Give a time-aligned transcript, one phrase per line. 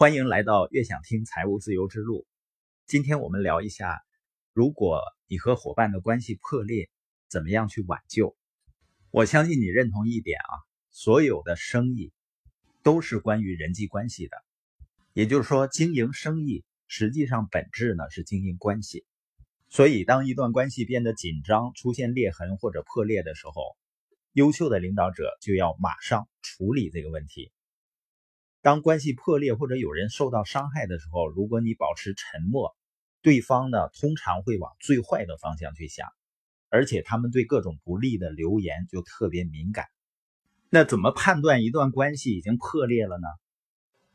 [0.00, 2.26] 欢迎来到悦享听财务自由之路。
[2.86, 4.00] 今天我们聊一下，
[4.54, 6.88] 如果你和伙伴的关系破裂，
[7.28, 8.34] 怎么样去挽救？
[9.10, 10.56] 我相信你认同一点啊，
[10.90, 12.14] 所有的生意
[12.82, 14.38] 都是关于人际关系的。
[15.12, 19.04] 也就是说，经营生意实际上本质呢是经营关系。
[19.68, 23.76] 所以，当一段关系变得紧张、出现裂痕或者破裂的时候，
[24.32, 27.52] 优秀的领导者就要马上处理这个问题。
[28.62, 32.76] 当关系破裂或者有人受到伤害的时候，如果你保持沉默，
[33.22, 36.08] 对方呢通常会往最坏的方向去想，
[36.68, 39.86] 而且他们对各种不利的流言就特别敏感。
[40.68, 43.28] 那怎么判断一段关系已经破裂了呢？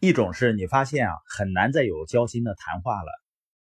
[0.00, 3.12] 一种是你发现啊很难再有交心的谈话了，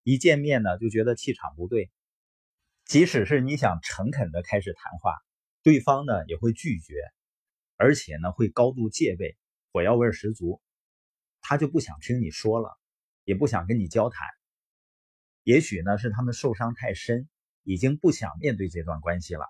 [0.03, 1.89] 一见面呢就觉得气场不对，
[2.83, 5.15] 即使是你想诚恳的开始谈话，
[5.63, 6.95] 对方呢也会拒绝，
[7.77, 9.37] 而且呢会高度戒备，
[9.71, 10.61] 火药味十足。
[11.47, 12.75] 他就不想听你说了，
[13.23, 14.27] 也不想跟你交谈。
[15.43, 17.29] 也许呢是他们受伤太深，
[17.61, 19.45] 已经不想面对这段关系了。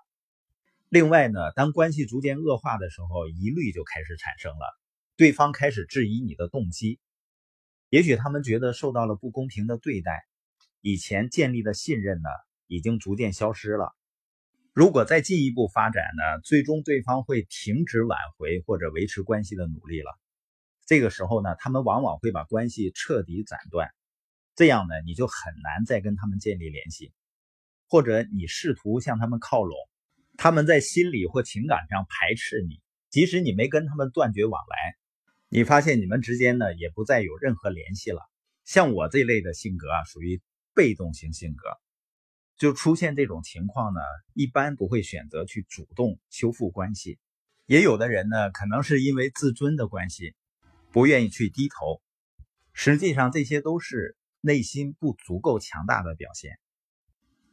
[0.90, 4.78] 另外呢，当关系逐渐恶化的时候，疑虑就开始产生了，
[5.16, 7.00] 对方开始质疑你的动机。
[7.88, 10.26] 也许他们觉得受到了不公平的对待，
[10.82, 12.28] 以前建立的信任呢
[12.66, 13.96] 已经逐渐消失了。
[14.74, 20.10] 如果再进一步发展呢，最终对方会停止挽回或者维持关系的努力了。
[20.86, 23.90] 这个时候呢，他们往往会把关系彻底斩断，
[24.54, 27.12] 这样呢，你就很难再跟他们建立联系，
[27.88, 29.76] 或者你试图向他们靠拢，
[30.38, 34.94] 他们在心理或情感上排斥你，即使你没跟他们断绝往来，
[35.48, 38.20] 你发现你们之间呢也不再有任何联系了。
[38.64, 40.40] 像我这类的性格啊，属于
[40.72, 41.68] 被动型性格，
[42.56, 44.00] 就出现这种情况呢，
[44.34, 47.18] 一般不会选择去主动修复关系。
[47.66, 50.36] 也有的人呢，可能是因为自尊的关系。
[50.96, 52.00] 不愿意去低头，
[52.72, 56.58] 实际上这些都是内心不足够强大的表现。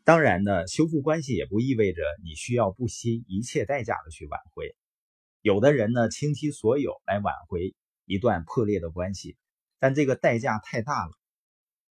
[0.05, 4.73] 当然呢，修复关系也不意味着你需要不惜一切代价的去挽回。
[5.41, 7.75] 有的人呢，倾其所有来挽回
[8.05, 9.35] 一段破裂的关系，
[9.77, 11.11] 但这个代价太大了。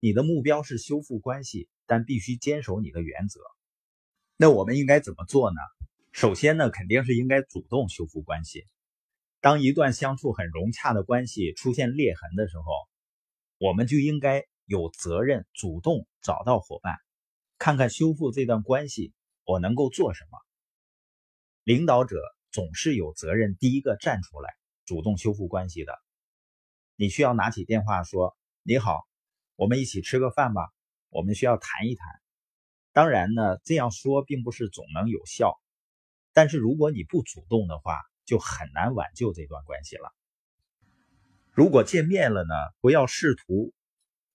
[0.01, 3.41] 你的目标是修复关系，但必须坚守你的原则。
[4.37, 5.57] 那我们应该怎么做呢？
[6.13, 8.67] 首先呢，肯定是应该主动修复关系。
[9.41, 12.65] 当一段相处很融洽的关系出现裂痕的时候，
[13.59, 16.97] 我们就应该有责任主动找到伙伴，
[17.57, 19.13] 看看修复这段关系
[19.45, 20.39] 我能够做什么。
[21.63, 22.17] 领导者
[22.51, 24.51] 总是有责任第一个站出来
[24.85, 25.93] 主动修复关系的。
[26.97, 29.03] 你需要拿起电话说：“你好，
[29.55, 30.69] 我们一起吃个饭吧，
[31.11, 32.09] 我们需要谈一谈。”
[32.93, 35.57] 当然呢，这样说并不是总能有效，
[36.33, 40.15] 但是如果你不主动的话，就很难挽救这段关系了。
[41.51, 43.73] 如果见面了呢，不要试图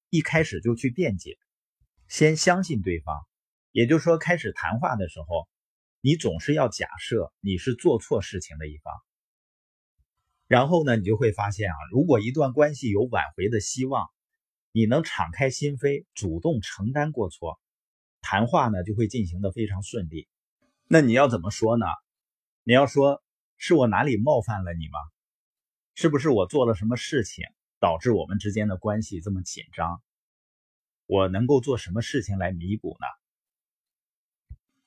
[0.09, 1.38] 一开始就去辩解，
[2.08, 3.16] 先相信对方。
[3.72, 5.48] 也就是说，开始谈话的时候，
[6.02, 8.92] 你总是要假设你是做错事情的一方。
[10.48, 14.10] 然后呢，你就会发现啊，如果一段关系有挽回的希望，
[14.72, 17.60] 你能敞开心扉，主动承担过错，
[18.22, 20.28] 谈话呢就会进行的非常顺利。
[20.88, 21.86] 那你要怎么说呢？
[22.64, 23.23] 你要说。
[23.66, 25.00] 是我哪里冒犯了你吗？
[25.96, 27.46] 是不是我做了什么事情
[27.79, 30.03] 导致我们之间的关系这么紧张？
[31.06, 33.07] 我能够做什么事情来弥补呢？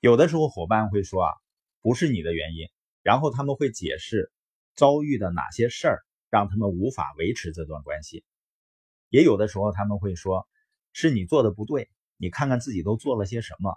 [0.01, 1.33] 有的时候伙伴会说啊，
[1.81, 2.69] 不是你的原因，
[3.01, 4.31] 然后他们会解释
[4.75, 8.27] 遭遇的哪些事儿让他们无法维持这段关系。
[9.09, 10.47] 也有的时候他们会说，
[10.93, 11.89] 是你做的不对，
[12.19, 13.75] 你看看自己都做了些什么。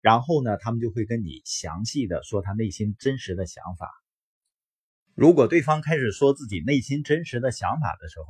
[0.00, 3.90] 然后呢，他们就会跟你详细的说他内心真实的想法。
[5.14, 8.26] 如果对方开始说自己内心真实的想法的时候，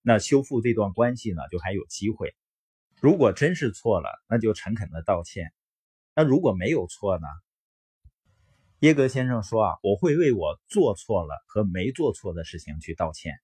[0.00, 2.34] 那修复这段关系呢就还有机会。
[3.00, 5.52] 如果真是错了，那就诚恳的道歉。
[6.14, 7.26] 那如果没有错呢？
[8.80, 13.34] 耶格先生说啊，我会为我做错了和没做错的事情去道歉。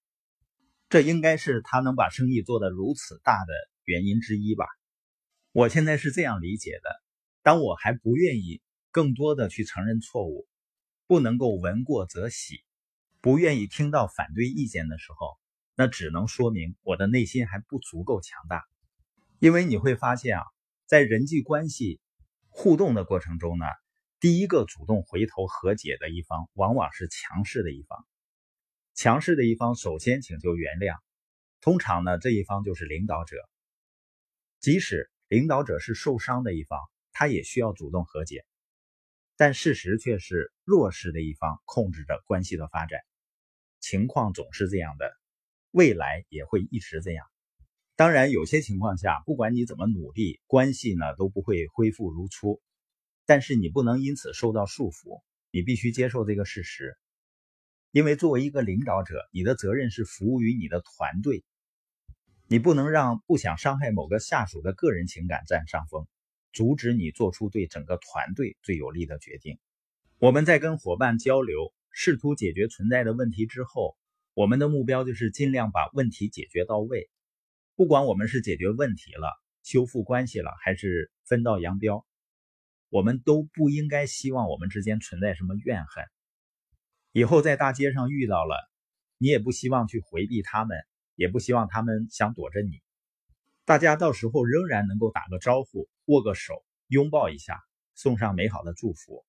[0.88, 3.52] 这应该是他能把生意做得如此大的
[3.84, 4.66] 原因之一吧。
[5.52, 7.07] 我现在是这样理解的。
[7.48, 8.60] 当我还不愿意
[8.90, 10.46] 更多的去承认错误，
[11.06, 12.62] 不能够闻过则喜，
[13.22, 15.38] 不愿意听到反对意见的时候，
[15.74, 18.64] 那只能说明我的内心还不足够强大。
[19.38, 20.44] 因为你会发现啊，
[20.84, 22.02] 在人际关系
[22.50, 23.64] 互动的过程中呢，
[24.20, 28.06] 第一个主动回头和解的一方，往往是强势的一方。
[28.94, 30.98] 强势的一方首先请求原谅，
[31.62, 33.38] 通常呢，这一方就是领导者。
[34.60, 36.78] 即使领导者是受伤的一方。
[37.18, 38.44] 他也需要主动和解，
[39.36, 43.00] 但事实却是弱势的一方控制着关系的发展，
[43.80, 45.10] 情况总是这样的。
[45.72, 47.26] 未来也会一直这样。
[47.96, 52.62] 当然，有些情况下，不管你怎么努力，关系呢都不会恢复如初。
[53.26, 55.20] 但是你不能因此受到束缚，
[55.50, 56.96] 你必须接受这个事实。
[57.90, 61.44] 因为作为一个领导者，你的责任是服务于你的团队，
[62.46, 66.06] 你不能让不想伤害某个下属的个人情感占上风，
[66.58, 69.60] 阻止你做出对整个团队最有利的决定。
[70.18, 73.96] 我们在跟伙伴交流，试图解决存在的问题之后，
[74.34, 77.08] 我们的目标就是尽量把问题解决到位。
[77.76, 82.04] 不管我们是解决问题了、修复关系了，还是分道扬镳，
[82.88, 86.02] 我们都不应该希望我们之间存在什么怨恨。
[87.12, 88.56] 以后在大街上遇到了，
[89.16, 90.76] 你也不希望去回避他们，
[91.14, 92.80] 也不希望他们想躲着你。
[93.64, 97.60] 大家到时候仍然能够打个招呼、握个手、拥抱一下，
[97.94, 99.24] 送上美好的祝福。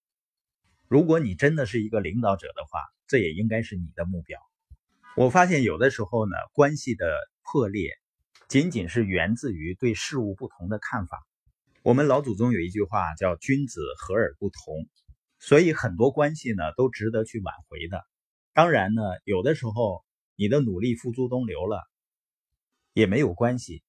[0.88, 4.40] 如果你真的是一个领导者的话，这也应该是你的目标。
[5.16, 7.06] 我发现有的时候呢，关系的
[7.44, 7.92] 破裂。
[8.48, 11.24] 仅仅是源自于对事物不同的看法。
[11.84, 14.88] 我们老祖宗有一句话叫“君子和而不同”，
[15.38, 18.04] 所以很多关系呢都值得去挽回的。
[18.54, 20.04] 当然呢，有的时候
[20.36, 21.88] 你的努力付诸东流了，
[22.94, 23.84] 也没有关系。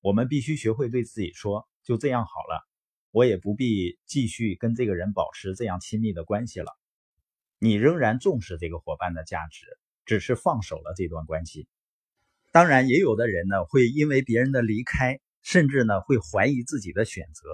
[0.00, 2.66] 我们必须学会对自己说：“就这样好了，
[3.10, 6.72] 我也不必继续跟这个人保持这样亲密的关系了。”
[7.60, 9.66] 你仍然重视这个伙伴的价值，
[10.04, 11.68] 只是放手了这段关系。
[12.52, 17.48] 当然，也有的人呢会因为别人的离开，甚至呢会怀疑自己的选择。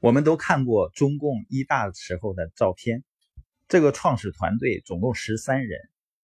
[0.00, 3.04] 我们都看过中共一大时候的照片，
[3.68, 5.80] 这个创始团队总共十三人，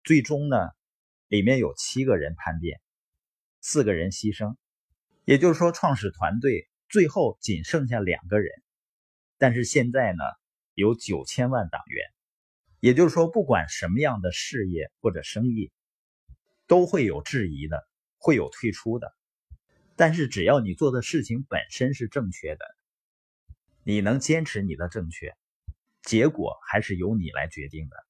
[0.03, 0.57] 最终呢
[1.27, 2.79] 里面有七个人叛变，
[3.59, 4.55] 四个人牺牲，
[5.25, 8.51] 也就是说创始团队最后仅剩下两个人。
[9.37, 10.23] 但是现在呢
[10.73, 12.05] 有九千万党员，
[12.79, 15.71] 也就是说不管什么样的事业或者生意。
[16.69, 17.87] 都会有质疑的，
[18.17, 19.15] 会有退出的，
[19.95, 22.65] 但是只要你做的事情本身是正确的，
[23.83, 25.33] 你能坚持你的正确，
[26.03, 28.06] 结果还是由你来决定的。